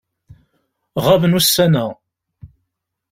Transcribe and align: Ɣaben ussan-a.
Ɣaben 1.05 1.37
ussan-a. 1.39 1.85